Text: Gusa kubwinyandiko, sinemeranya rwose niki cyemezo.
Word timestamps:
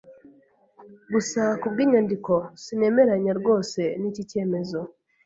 Gusa 1.13 1.41
kubwinyandiko, 1.61 2.33
sinemeranya 2.63 3.31
rwose 3.39 3.81
niki 4.01 4.21
cyemezo. 4.29 4.79